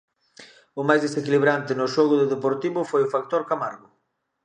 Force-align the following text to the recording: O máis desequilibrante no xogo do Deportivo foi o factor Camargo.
O 0.79 0.81
máis 0.87 1.01
desequilibrante 1.05 1.71
no 1.79 1.91
xogo 1.95 2.13
do 2.17 2.31
Deportivo 2.33 2.79
foi 2.91 3.01
o 3.03 3.11
factor 3.15 3.41
Camargo. 3.49 3.87